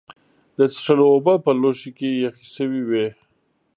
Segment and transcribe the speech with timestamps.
[0.57, 3.07] د څښلو اوبه په لوښي کې یخې شوې وې.